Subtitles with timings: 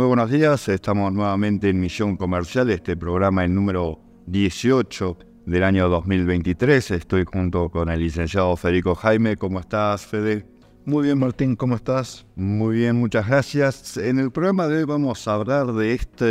[0.00, 5.90] Muy buenos días, estamos nuevamente en Misión Comercial, este programa el número 18 del año
[5.90, 6.92] 2023.
[6.92, 9.36] Estoy junto con el licenciado Federico Jaime.
[9.36, 10.46] ¿Cómo estás, Fede?
[10.86, 12.24] Muy bien, Martín, ¿cómo estás?
[12.34, 13.98] Muy bien, muchas gracias.
[13.98, 16.24] En el programa de hoy vamos a hablar de esta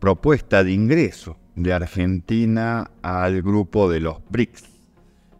[0.00, 4.64] propuesta de ingreso de Argentina al grupo de los BRICS.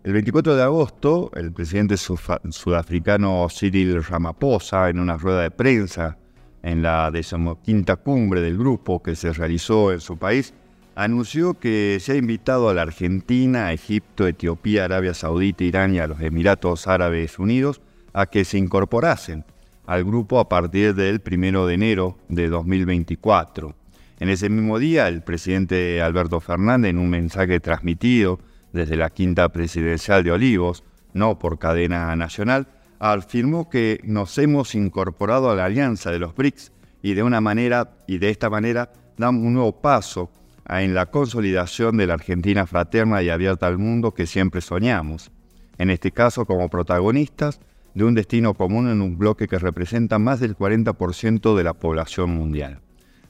[0.05, 6.17] El 24 de agosto, el presidente sudafricano Cyril Ramaphosa, en una rueda de prensa
[6.65, 10.55] en la decimoquinta cumbre del grupo que se realizó en su país,
[10.95, 16.07] anunció que se ha invitado a la Argentina, Egipto, Etiopía, Arabia Saudita, Irán y a
[16.07, 17.83] los Emiratos Árabes Unidos
[18.15, 19.45] a que se incorporasen
[19.87, 23.75] al grupo a partir del 1 de enero de 2024.
[24.19, 28.39] En ese mismo día, el presidente Alberto Fernández, en un mensaje transmitido
[28.73, 35.51] desde la quinta presidencial de Olivos, no por cadena nacional, afirmó que nos hemos incorporado
[35.51, 39.45] a la alianza de los BRICS y de una manera y de esta manera damos
[39.45, 40.31] un nuevo paso
[40.69, 45.31] en la consolidación de la Argentina fraterna y abierta al mundo que siempre soñamos.
[45.79, 47.61] En este caso como protagonistas
[47.95, 52.31] de un destino común en un bloque que representa más del 40% de la población
[52.31, 52.81] mundial.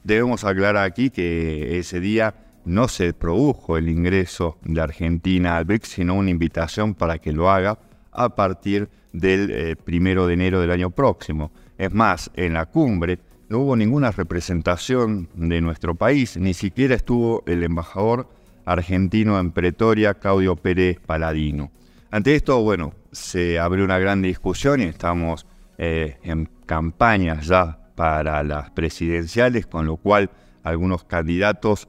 [0.03, 2.35] Debemos aclarar aquí que ese día
[2.65, 7.49] no se produjo el ingreso de Argentina al BRICS, sino una invitación para que lo
[7.51, 7.77] haga
[8.11, 11.51] a partir del eh, primero de enero del año próximo.
[11.77, 17.43] Es más, en la cumbre no hubo ninguna representación de nuestro país, ni siquiera estuvo
[17.45, 18.27] el embajador
[18.65, 21.71] argentino en Pretoria, Claudio Pérez Paladino.
[22.09, 25.45] Ante esto, bueno, se abrió una gran discusión y estamos
[25.77, 30.29] eh, en campaña ya para las presidenciales, con lo cual
[30.63, 31.87] algunos candidatos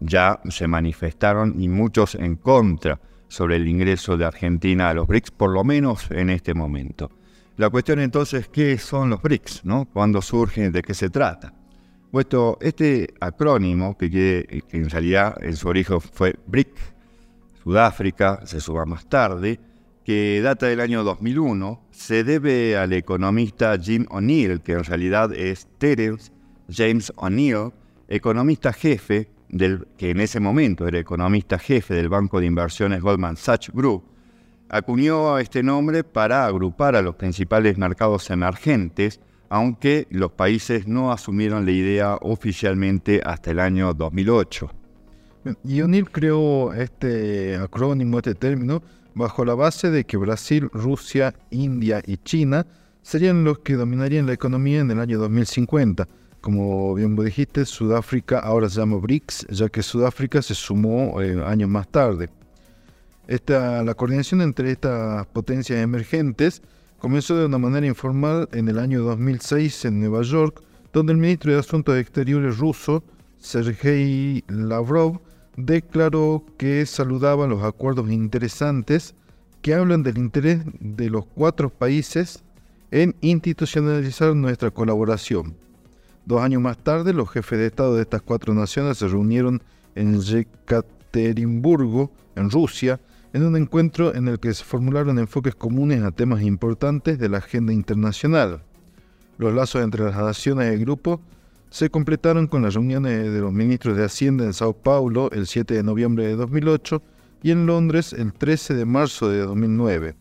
[0.00, 5.30] ya se manifestaron y muchos en contra sobre el ingreso de Argentina a los BRICS,
[5.30, 7.10] por lo menos en este momento.
[7.56, 9.64] La cuestión entonces, ¿qué son los BRICS?
[9.64, 9.86] ¿no?
[9.86, 10.72] ¿Cuándo surgen?
[10.72, 11.54] ¿De qué se trata?
[12.10, 16.68] Puesto este acrónimo, que, en realidad en su origen fue BRIC,
[17.62, 19.58] Sudáfrica, se suba más tarde,
[20.04, 25.66] que data del año 2001, se debe al economista Jim O'Neill, que en realidad es
[25.78, 26.30] Terence
[26.68, 27.72] James O'Neill,
[28.08, 33.70] economista jefe que en ese momento era economista jefe del banco de inversiones Goldman Sachs
[33.72, 34.04] Group,
[34.68, 41.64] acuñó este nombre para agrupar a los principales mercados emergentes, aunque los países no asumieron
[41.64, 44.70] la idea oficialmente hasta el año 2008.
[45.64, 48.82] Y O'Neill creó este acrónimo, este término,
[49.14, 52.66] bajo la base de que Brasil, Rusia, India y China
[53.02, 56.08] serían los que dominarían la economía en el año 2050
[56.40, 61.42] como bien vos dijiste, Sudáfrica ahora se llama BRICS, ya que Sudáfrica se sumó eh,
[61.44, 62.28] años más tarde.
[63.26, 66.62] Esta, la coordinación entre estas potencias emergentes
[66.98, 71.52] comenzó de una manera informal en el año 2006 en Nueva York, donde el ministro
[71.52, 73.02] de Asuntos Exteriores ruso,
[73.38, 75.20] Sergei Lavrov,
[75.56, 79.14] declaró que saludaba los acuerdos interesantes
[79.62, 82.44] que hablan del interés de los cuatro países
[82.90, 85.56] en institucionalizar nuestra colaboración.
[86.26, 89.62] Dos años más tarde, los jefes de Estado de estas cuatro naciones se reunieron
[89.94, 93.00] en Yekaterinburgo, en Rusia,
[93.32, 97.38] en un encuentro en el que se formularon enfoques comunes a temas importantes de la
[97.38, 98.64] agenda internacional.
[99.38, 101.20] Los lazos entre las naciones del grupo
[101.70, 105.74] se completaron con las reuniones de los ministros de Hacienda en Sao Paulo el 7
[105.74, 107.02] de noviembre de 2008
[107.44, 110.16] y en Londres el 13 de marzo de 2009.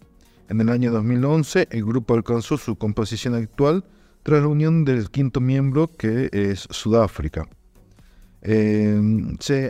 [0.49, 3.83] En el año 2011, el grupo alcanzó su composición actual
[4.25, 7.47] tras la unión del quinto miembro que es Sudáfrica.
[8.41, 8.99] Eh,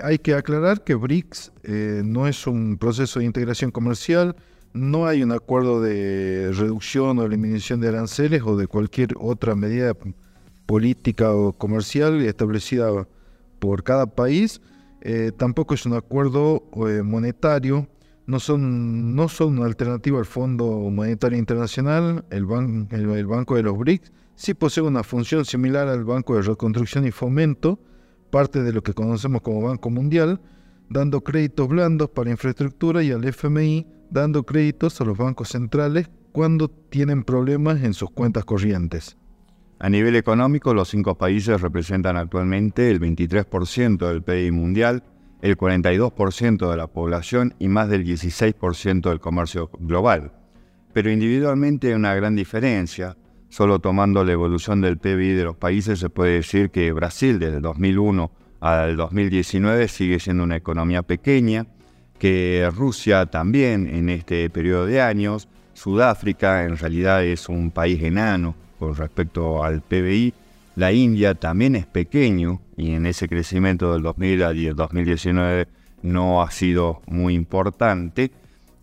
[0.01, 4.37] hay que aclarar que BRICS eh, no es un proceso de integración comercial,
[4.71, 9.91] no hay un acuerdo de reducción o eliminación de aranceles o de cualquier otra medida
[10.65, 13.09] política o comercial establecida
[13.59, 14.61] por cada país.
[15.01, 16.63] Eh, tampoco es un acuerdo
[17.03, 17.89] monetario,
[18.25, 22.47] no son, no son una alternativa al Fondo Monetario Internacional, el,
[22.91, 27.11] el Banco de los BRICS, sí posee una función similar al Banco de Reconstrucción y
[27.11, 27.79] Fomento,
[28.29, 30.41] parte de lo que conocemos como Banco Mundial,
[30.89, 36.69] dando créditos blandos para infraestructura y al FMI dando créditos a los bancos centrales cuando
[36.69, 39.17] tienen problemas en sus cuentas corrientes.
[39.79, 45.03] A nivel económico, los cinco países representan actualmente el 23% del PIB mundial,
[45.41, 50.31] el 42% de la población y más del 16% del comercio global.
[50.93, 53.17] Pero individualmente hay una gran diferencia.
[53.55, 57.55] Solo tomando la evolución del PIB de los países se puede decir que Brasil desde
[57.55, 58.29] el 2001
[58.59, 61.65] al 2019 sigue siendo una economía pequeña,
[62.19, 68.55] que Rusia también en este periodo de años, Sudáfrica en realidad es un país enano
[68.77, 70.33] con respecto al PBI,
[70.75, 75.67] la India también es pequeño y en ese crecimiento del 2000 al 2019
[76.01, 78.33] no ha sido muy importante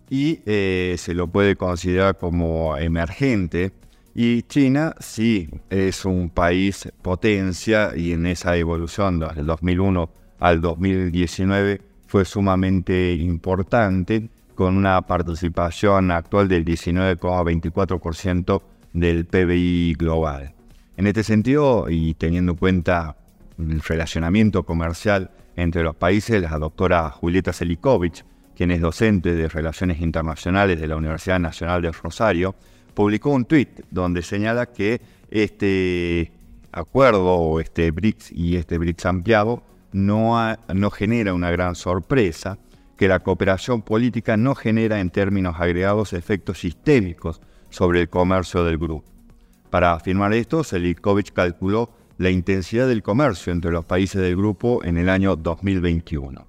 [0.09, 3.73] y eh, se lo puede considerar como emergente.
[4.14, 11.81] Y China sí es un país potencia y en esa evolución del 2001 al 2019
[12.06, 18.62] fue sumamente importante con una participación actual del 19,24%
[18.93, 20.53] del PBI global.
[20.99, 23.17] En este sentido, y teniendo en cuenta
[23.58, 30.03] el relacionamiento comercial entre los países, la doctora Julieta Selikovic, quien es docente de Relaciones
[30.03, 32.55] Internacionales de la Universidad Nacional de Rosario,
[32.94, 35.00] publicó un tuit donde señala que
[35.31, 36.33] este
[36.73, 39.62] acuerdo este BRICS y este BRICS ampliado
[39.93, 40.37] no,
[40.73, 42.59] no genera una gran sorpresa,
[42.97, 48.79] que la cooperación política no genera en términos agregados efectos sistémicos sobre el comercio del
[48.79, 49.05] grupo.
[49.71, 54.99] Para afirmar esto, Selikovic calculó la intensidad del comercio entre los países del grupo en
[54.99, 56.47] el año 2021.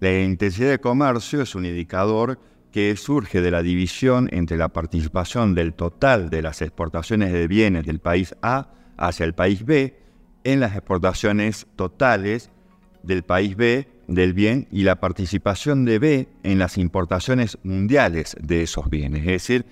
[0.00, 2.38] La intensidad de comercio es un indicador
[2.74, 7.86] que surge de la división entre la participación del total de las exportaciones de bienes
[7.86, 9.96] del país A hacia el país B
[10.42, 12.50] en las exportaciones totales
[13.04, 18.64] del país B del bien y la participación de B en las importaciones mundiales de
[18.64, 19.20] esos bienes.
[19.20, 19.66] Es decir,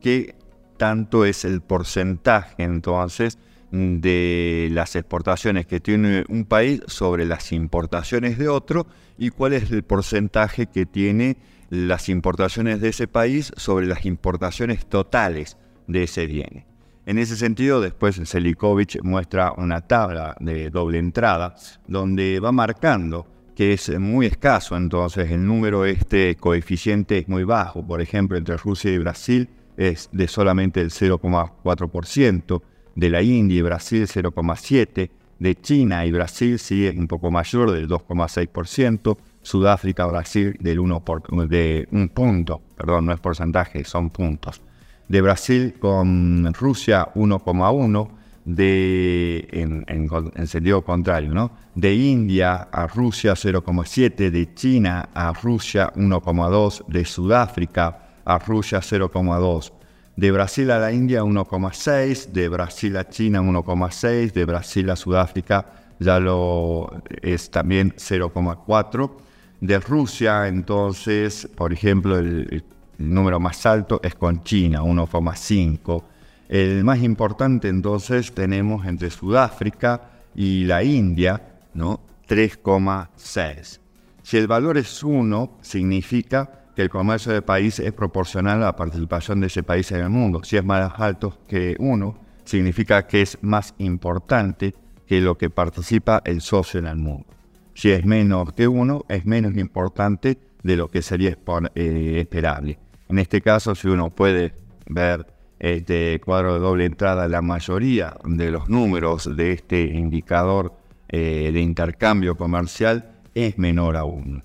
[0.00, 0.34] que
[0.78, 3.38] tanto es el porcentaje entonces
[3.70, 9.70] de las exportaciones que tiene un país sobre las importaciones de otro y cuál es
[9.70, 11.36] el porcentaje que tiene
[11.70, 15.56] las importaciones de ese país sobre las importaciones totales
[15.86, 16.64] de ese bien.
[17.06, 21.54] En ese sentido, después Selikovic muestra una tabla de doble entrada
[21.86, 23.26] donde va marcando
[23.56, 28.56] que es muy escaso, entonces el número este coeficiente es muy bajo, por ejemplo, entre
[28.56, 32.62] Rusia y Brasil es de solamente el 0,4%,
[32.94, 37.70] de la India y Brasil 0,7%, de China y Brasil sí es un poco mayor,
[37.70, 39.16] del 2,6%,
[39.48, 41.02] Sudáfrica, Brasil del 1
[41.48, 44.60] de un punto, perdón, no es porcentaje, son puntos.
[45.08, 48.08] De Brasil con Rusia 1,1,
[48.44, 51.50] de, en, en, sentido contrario, ¿no?
[51.74, 59.72] De India a Rusia 0,7, de China a Rusia 1,2, de Sudáfrica a Rusia 0,2.
[60.16, 65.66] De Brasil a la India 1,6, de Brasil a China 1,6, de Brasil a Sudáfrica
[65.98, 66.90] ya lo
[67.22, 69.27] es también 0,4.
[69.60, 72.62] De Rusia, entonces, por ejemplo, el,
[72.98, 76.02] número más alto es con China, 1,5.
[76.48, 81.42] El más importante, entonces, tenemos entre Sudáfrica y la India,
[81.74, 82.00] ¿no?
[82.28, 83.80] 3,6.
[84.22, 88.76] Si el valor es 1, significa que el comercio del país es proporcional a la
[88.76, 90.42] participación de ese país en el mundo.
[90.44, 94.74] Si es más alto que uno, significa que es más importante
[95.06, 97.37] que lo que participa el socio en el mundo.
[97.78, 101.38] Si es menos que uno, es menos importante de lo que sería
[101.76, 102.76] eh, esperable.
[103.08, 104.52] En este caso, si uno puede
[104.88, 105.24] ver
[105.60, 110.72] este cuadro de doble entrada, la mayoría de los números de este indicador
[111.08, 114.42] eh, de intercambio comercial es menor a uno.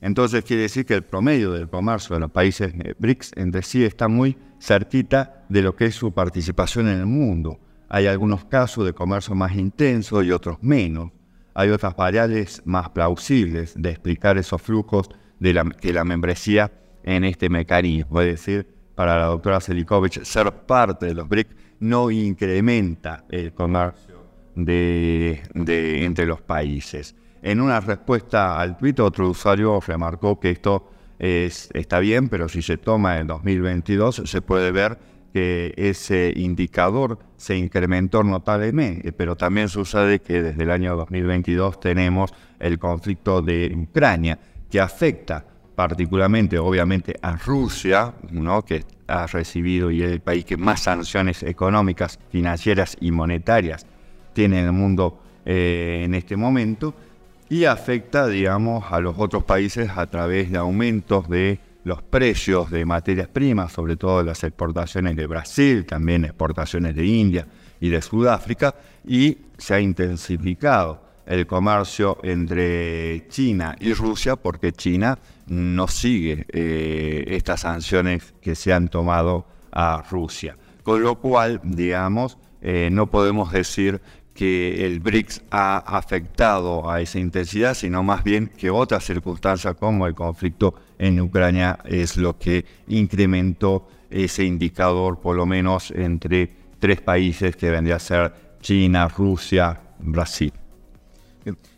[0.00, 3.84] Entonces quiere decir que el promedio del comercio de los países eh, BRICS entre sí
[3.84, 7.60] está muy cerquita de lo que es su participación en el mundo.
[7.88, 11.12] Hay algunos casos de comercio más intenso y otros menos.
[11.54, 17.24] Hay otras variables más plausibles de explicar esos flujos de la, que la membresía en
[17.24, 18.20] este mecanismo.
[18.20, 24.22] Es decir, para la doctora Selikovic, ser parte de los BRICS no incrementa el comercio
[24.54, 27.14] entre los países.
[27.42, 32.76] En una respuesta al tweet, otro usuario remarcó que esto está bien, pero si se
[32.76, 34.98] toma en 2022 se puede ver
[35.32, 42.32] que ese indicador se incrementó notablemente, pero también sucede que desde el año 2022 tenemos
[42.58, 44.38] el conflicto de Ucrania,
[44.70, 48.62] que afecta particularmente, obviamente, a Rusia, ¿no?
[48.62, 53.86] que ha recibido y es el país que más sanciones económicas, financieras y monetarias
[54.32, 56.94] tiene en el mundo eh, en este momento,
[57.48, 62.84] y afecta, digamos, a los otros países a través de aumentos de los precios de
[62.84, 67.46] materias primas, sobre todo las exportaciones de Brasil, también exportaciones de India
[67.80, 68.74] y de Sudáfrica
[69.06, 77.24] y se ha intensificado el comercio entre China y Rusia porque China no sigue eh,
[77.28, 80.56] estas sanciones que se han tomado a Rusia.
[80.82, 84.00] Con lo cual, digamos, eh, no podemos decir
[84.34, 90.06] que el BRICS ha afectado a esa intensidad, sino más bien que otras circunstancias como
[90.06, 97.00] el conflicto en Ucrania es lo que incrementó ese indicador, por lo menos entre tres
[97.00, 100.52] países que vendría a ser China, Rusia, Brasil.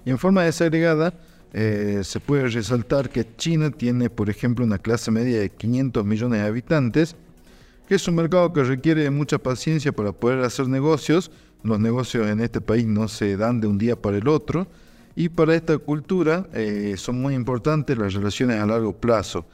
[0.04, 1.14] Y en forma desagregada,
[1.54, 6.42] eh, se puede resaltar que China tiene, por ejemplo, una clase media de 500 millones
[6.42, 7.16] de habitantes,
[7.88, 11.30] que es un mercado que requiere mucha paciencia para poder hacer negocios.
[11.62, 14.66] Los negocios en este país no se dan de un día para el otro.
[15.16, 19.46] Y para esta cultura eh, son muy importantes las relaciones a largo plazo.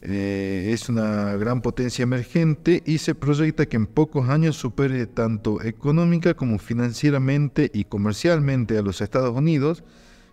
[0.00, 5.60] Eh, es una gran potencia emergente y se proyecta que en pocos años supere tanto
[5.62, 9.82] económica como financieramente y comercialmente a los Estados Unidos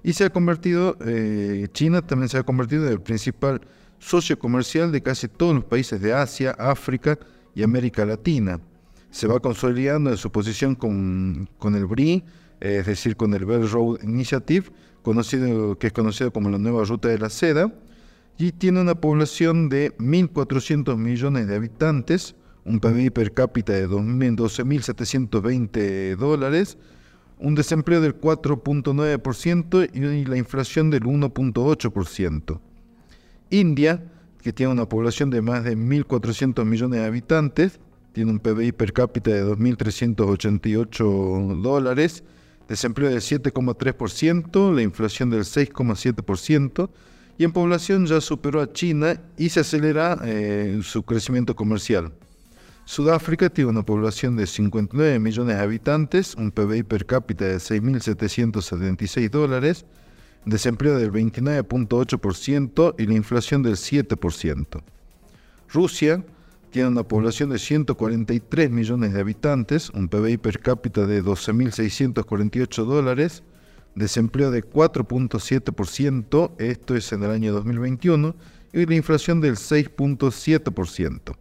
[0.06, 3.60] y se ha convertido, eh, China también se ha convertido en el principal
[3.98, 7.18] socio comercial de casi todos los países de Asia, África
[7.56, 8.60] y América Latina.
[9.10, 12.24] Se va consolidando en su posición con, con el BRI,
[12.66, 14.68] es decir, con el Belt Road Initiative,
[15.02, 17.72] conocido, que es conocido como la nueva ruta de la seda,
[18.38, 26.18] y tiene una población de 1.400 millones de habitantes, un PIB per cápita de 12.720
[26.18, 26.80] dólares,
[27.40, 32.60] un desempleo del 4.9% y la inflación del 1.8%.
[33.52, 34.04] India,
[34.42, 37.80] que tiene una población de más de 1.400 millones de habitantes,
[38.14, 42.24] tiene un PBI per cápita de 2.388 dólares,
[42.68, 46.90] desempleo del 7,3%, la inflación del 6,7%,
[47.38, 52.14] y en población ya superó a China y se acelera eh, su crecimiento comercial.
[52.86, 59.30] Sudáfrica tiene una población de 59 millones de habitantes, un PBI per cápita de 6.776
[59.30, 59.86] dólares,
[60.46, 64.82] desempleo del 29.8% y la inflación del 7%.
[65.74, 66.24] Rusia
[66.76, 73.44] tiene una población de 143 millones de habitantes, un PBI per cápita de 12.648 dólares,
[73.96, 78.36] desempleo de 4.7%, esto es en el año 2021,
[78.74, 81.38] y la inflación del 6.7%.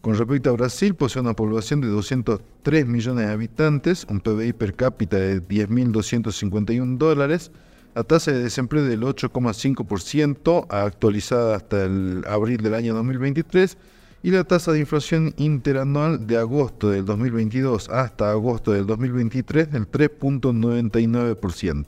[0.00, 4.74] Con respecto a Brasil, posee una población de 203 millones de habitantes, un PBI per
[4.74, 7.52] cápita de 10.251 dólares,
[7.94, 13.78] la tasa de desempleo del 8,5%, actualizada hasta el abril del año 2023,
[14.22, 19.90] y la tasa de inflación interanual de agosto del 2022 hasta agosto del 2023 del
[19.90, 21.86] 3.99%.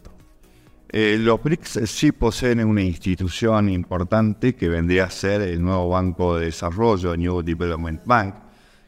[0.92, 6.36] Eh, los BRICS sí poseen una institución importante que vendría a ser el nuevo Banco
[6.36, 8.34] de Desarrollo, New Development Bank,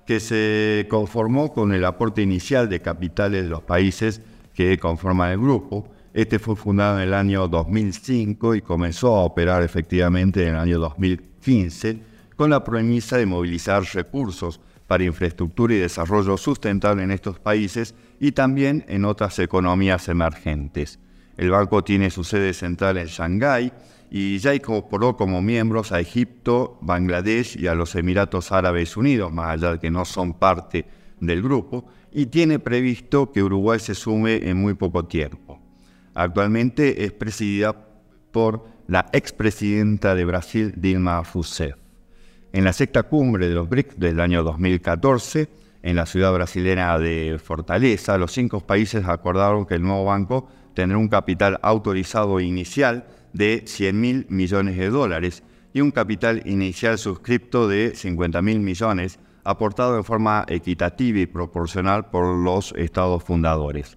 [0.04, 4.20] que se conformó con el aporte inicial de capitales de los países
[4.52, 5.88] que conforman el grupo.
[6.12, 10.78] Este fue fundado en el año 2005 y comenzó a operar efectivamente en el año
[10.80, 12.11] 2015
[12.42, 14.58] con la premisa de movilizar recursos
[14.88, 20.98] para infraestructura y desarrollo sustentable en estos países y también en otras economías emergentes.
[21.36, 23.72] El banco tiene su sede central en Shanghái
[24.10, 29.50] y ya incorporó como miembros a Egipto, Bangladesh y a los Emiratos Árabes Unidos, más
[29.50, 30.84] allá de que no son parte
[31.20, 35.60] del grupo, y tiene previsto que Uruguay se sume en muy poco tiempo.
[36.12, 37.72] Actualmente es presidida
[38.32, 41.81] por la expresidenta de Brasil, Dilma Rousseff.
[42.54, 45.48] En la sexta cumbre de los BRICS del año 2014,
[45.82, 50.98] en la ciudad brasileña de Fortaleza, los cinco países acordaron que el nuevo banco tendrá
[50.98, 55.42] un capital autorizado inicial de 100 mil millones de dólares
[55.72, 62.10] y un capital inicial suscripto de 50 mil millones, aportado de forma equitativa y proporcional
[62.10, 63.96] por los estados fundadores.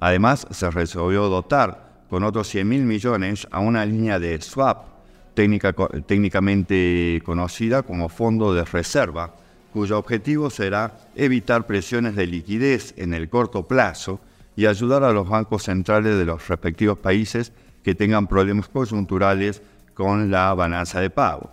[0.00, 4.93] Además, se resolvió dotar con otros 100 mil millones a una línea de swap
[5.34, 9.34] técnicamente conocida como fondo de reserva,
[9.72, 14.20] cuyo objetivo será evitar presiones de liquidez en el corto plazo
[14.56, 19.62] y ayudar a los bancos centrales de los respectivos países que tengan problemas coyunturales
[19.92, 21.50] con la balanza de pagos.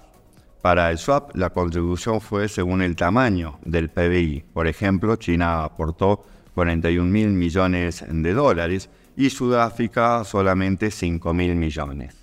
[0.62, 4.44] Para el swap, la contribución fue según el tamaño del PBI.
[4.54, 6.24] Por ejemplo, China aportó
[6.54, 12.21] 41 mil millones de dólares y Sudáfrica solamente 5 mil millones.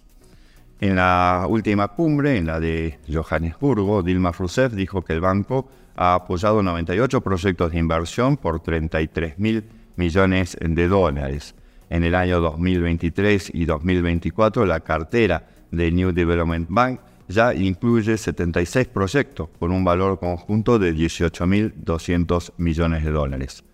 [0.81, 6.15] En la última cumbre, en la de Johannesburgo, Dilma Rousseff dijo que el banco ha
[6.15, 9.65] apoyado 98 proyectos de inversión por 33 mil
[9.97, 11.57] millones de dólares.
[11.91, 18.87] En el año 2023 y 2024, la cartera de New Development Bank ya incluye 76
[18.87, 23.65] proyectos con un valor conjunto de 18.200 millones de dólares.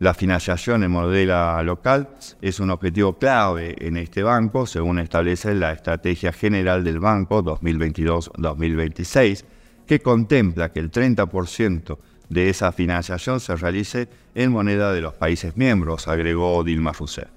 [0.00, 2.08] La financiación en modelo local
[2.40, 9.44] es un objetivo clave en este banco, según establece la Estrategia General del Banco 2022-2026,
[9.86, 11.98] que contempla que el 30%
[12.30, 17.28] de esa financiación se realice en moneda de los países miembros, agregó Dilma Rousseff.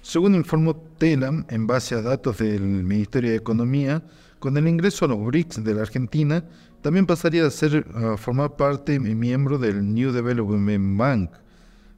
[0.00, 4.02] Según informó TELAM, en base a datos del Ministerio de Economía,
[4.38, 6.42] con el ingreso a los BRICS de la Argentina,
[6.80, 11.30] también pasaría a ser a formar parte y miembro del New Development Bank,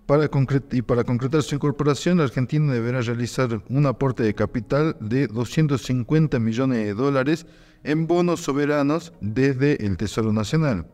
[0.06, 0.28] para
[0.72, 6.38] y para concretar su incorporación, la Argentina deberá realizar un aporte de capital de 250
[6.38, 7.46] millones de dólares
[7.84, 10.86] en bonos soberanos desde el Tesoro Nacional.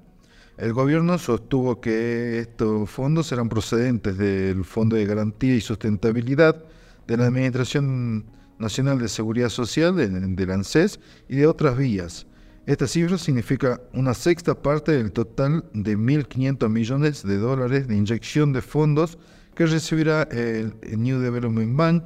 [0.58, 6.62] El gobierno sostuvo que estos fondos serán procedentes del Fondo de Garantía y Sustentabilidad
[7.06, 8.26] de la Administración
[8.58, 12.26] Nacional de Seguridad Social, del ANSES, y de otras vías.
[12.70, 18.52] Esta cifra significa una sexta parte del total de 1.500 millones de dólares de inyección
[18.52, 19.18] de fondos
[19.56, 22.04] que recibirá el New Development Bank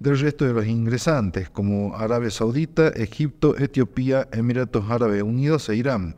[0.00, 6.16] del resto de los ingresantes, como Arabia Saudita, Egipto, Etiopía, Emiratos Árabes Unidos e Irán.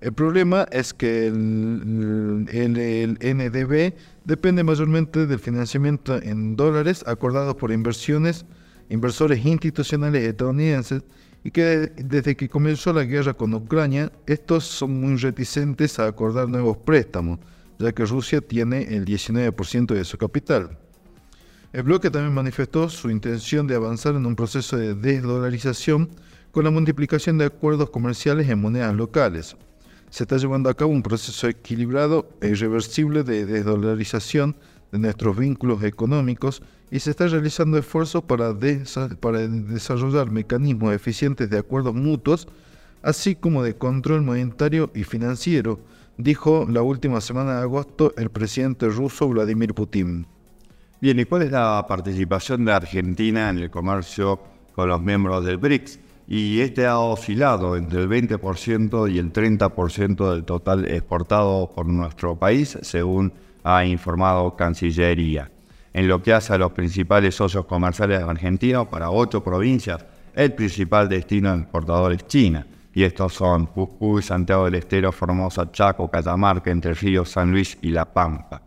[0.00, 7.72] El problema es que el, el, NDB depende mayormente del financiamiento en dólares acordados por
[7.72, 8.46] inversiones,
[8.88, 11.02] inversores institucionales estadounidenses
[11.44, 16.48] y que desde que comenzó la guerra con Ucrania, estos son muy reticentes a acordar
[16.48, 17.38] nuevos préstamos,
[17.78, 20.78] ya que Rusia tiene el 19% de su capital.
[21.74, 26.08] El bloque también manifestó su intención de avanzar en un proceso de desdolarización
[26.50, 29.56] con la multiplicación de acuerdos comerciales en monedas locales.
[30.08, 34.56] Se está llevando a cabo un proceso equilibrado e irreversible de desdolarización
[34.92, 38.54] de nuestros vínculos económicos y se está realizando esfuerzos para,
[39.20, 42.48] para desarrollar mecanismos eficientes de acuerdos mutuos,
[43.02, 45.80] así como de control monetario y financiero,
[46.16, 50.26] dijo la última semana de agosto el presidente ruso Vladimir Putin.
[51.00, 54.40] Bien, ¿y cuál es la participación de Argentina en el comercio
[54.74, 56.00] con los miembros del BRICS?
[56.26, 62.38] Y este ha oscilado entre el 20% y el 30% del total exportado por nuestro
[62.38, 63.32] país, según
[63.62, 65.50] ha informado Cancillería.
[65.94, 70.04] En lo que hace a los principales socios comerciales argentinos, para ocho provincias,
[70.34, 72.66] el principal destino exportador es China.
[72.92, 77.90] Y estos son Jujuy, Santiago del Estero, Formosa, Chaco, Catamarca, Entre Ríos, San Luis y
[77.90, 78.60] La Pampa.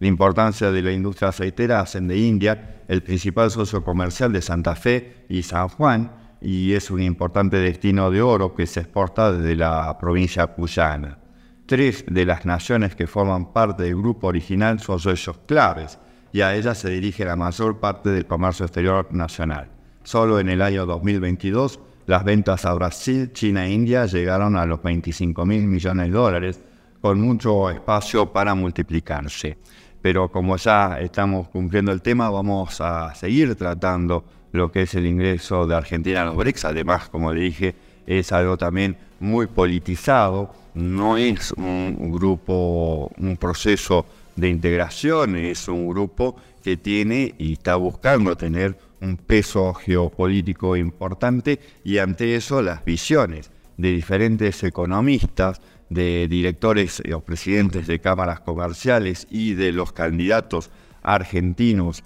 [0.00, 4.74] La importancia de la industria aceitera hacen de India el principal socio comercial de Santa
[4.74, 9.54] Fe y San Juan, y es un importante destino de oro que se exporta desde
[9.54, 11.18] la provincia cuyana.
[11.66, 16.00] Tres de las naciones que forman parte del grupo original son socios claves
[16.32, 19.68] y a ellas se dirige la mayor parte del comercio exterior nacional.
[20.02, 24.82] Solo en el año 2022 las ventas a Brasil, China e India llegaron a los
[24.82, 26.60] 25 mil millones de dólares,
[27.00, 29.58] con mucho espacio para multiplicarse.
[30.00, 35.06] Pero como ya estamos cumpliendo el tema, vamos a seguir tratando lo que es el
[35.06, 36.64] ingreso de Argentina a los BRICS.
[36.64, 37.74] Además, como dije,
[38.06, 45.88] es algo también muy politizado no es un grupo, un proceso de integración, es un
[45.88, 52.84] grupo que tiene y está buscando tener un peso geopolítico importante y ante eso las
[52.84, 60.70] visiones de diferentes economistas, de directores o presidentes de cámaras comerciales y de los candidatos
[61.02, 62.04] argentinos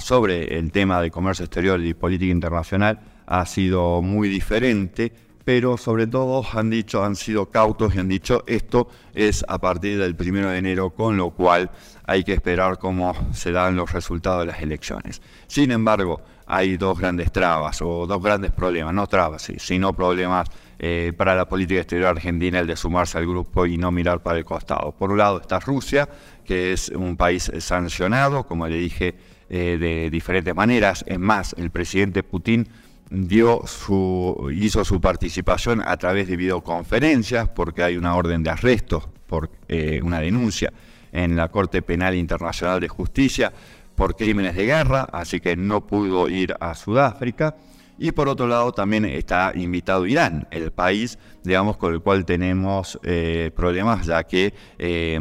[0.00, 5.12] sobre el tema de comercio exterior y política internacional ha sido muy diferente
[5.44, 9.98] pero sobre todo han dicho, han sido cautos y han dicho esto es a partir
[9.98, 11.70] del primero de enero, con lo cual
[12.04, 15.22] hay que esperar cómo se dan los resultados de las elecciones.
[15.46, 21.12] Sin embargo, hay dos grandes trabas o dos grandes problemas, no trabas, sino problemas eh,
[21.16, 24.44] para la política exterior argentina, el de sumarse al grupo y no mirar para el
[24.44, 24.92] costado.
[24.92, 26.08] Por un lado está Rusia,
[26.44, 29.14] que es un país sancionado, como le dije,
[29.48, 31.04] eh, de diferentes maneras.
[31.06, 32.68] Es más, el presidente Putin
[33.12, 39.12] dio su, hizo su participación a través de videoconferencias porque hay una orden de arresto
[39.26, 40.72] por eh, una denuncia
[41.12, 43.52] en la Corte Penal Internacional de Justicia
[43.94, 47.54] por crímenes de guerra, así que no pudo ir a Sudáfrica.
[47.98, 52.98] Y por otro lado también está invitado Irán, el país, digamos, con el cual tenemos
[53.02, 55.20] eh, problemas, ya que eh,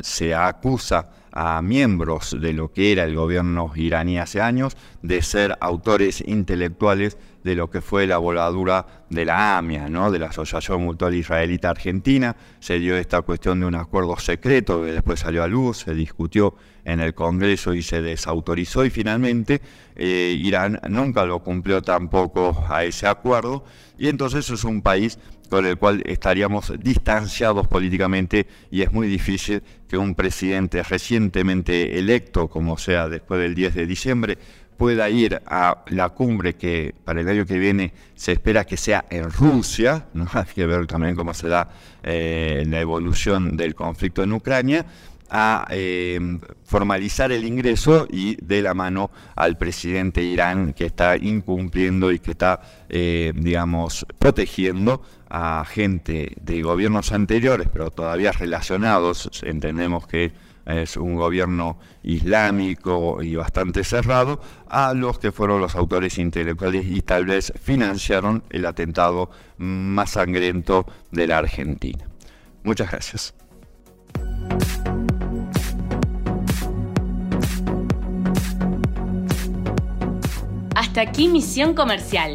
[0.00, 5.56] se acusa a miembros de lo que era el gobierno iraní hace años de ser
[5.60, 10.10] autores intelectuales de lo que fue la voladura de la AMIA, ¿no?
[10.10, 12.36] de la Asociación Mutual Israelita Argentina.
[12.60, 16.54] Se dio esta cuestión de un acuerdo secreto que después salió a luz, se discutió
[16.84, 19.60] en el Congreso y se desautorizó y finalmente
[19.96, 23.64] eh, Irán nunca lo cumplió tampoco a ese acuerdo
[23.98, 25.18] y entonces es un país
[25.52, 32.48] con el cual estaríamos distanciados políticamente y es muy difícil que un presidente recientemente electo,
[32.48, 34.38] como sea después del 10 de diciembre,
[34.78, 39.04] pueda ir a la cumbre que para el año que viene se espera que sea
[39.10, 40.26] en Rusia, ¿no?
[40.32, 41.68] hay que ver también cómo se da
[42.02, 44.86] eh, la evolución del conflicto en Ucrania,
[45.34, 46.20] a eh,
[46.62, 52.32] formalizar el ingreso y de la mano al presidente Irán que está incumpliendo y que
[52.32, 52.60] está,
[52.90, 55.02] eh, digamos, protegiendo
[55.34, 60.30] a gente de gobiernos anteriores, pero todavía relacionados, entendemos que
[60.66, 67.00] es un gobierno islámico y bastante cerrado, a los que fueron los autores intelectuales y
[67.00, 72.04] tal vez financiaron el atentado más sangriento de la Argentina.
[72.62, 73.34] Muchas gracias.
[80.74, 82.34] Hasta aquí Misión Comercial,